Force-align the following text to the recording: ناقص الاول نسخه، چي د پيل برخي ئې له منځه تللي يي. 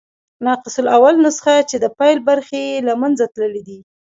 ناقص 0.45 0.75
الاول 0.81 1.13
نسخه، 1.25 1.55
چي 1.69 1.75
د 1.79 1.85
پيل 1.97 2.17
برخي 2.29 2.61
ئې 2.69 2.77
له 2.87 2.93
منځه 3.01 3.25
تللي 3.35 3.61
يي. 3.69 3.79